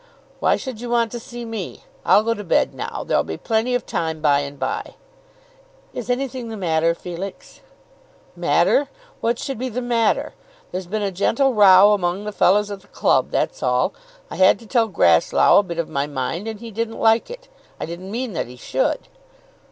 [0.39, 1.83] why should you want to see me?
[2.03, 3.03] I'll go to bed now.
[3.05, 4.95] There'll be plenty of time by and bye."
[5.93, 7.59] "Is anything the matter, Felix?"
[8.35, 8.87] "Matter;
[9.19, 10.33] what should be the matter?
[10.71, 13.93] There's been a gentle row among the fellows at the club; that's all.
[14.31, 17.47] I had to tell Grasslough a bit of my mind, and he didn't like it.
[17.79, 19.07] I didn't mean that he should."